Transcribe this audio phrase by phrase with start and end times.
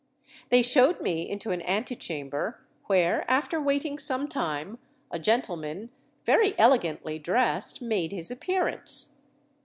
[0.49, 4.79] They showed me into an ante chamber, where, after waiting some time,
[5.11, 5.91] a gentleman,
[6.25, 9.21] very elegantly dressed, made his appearance.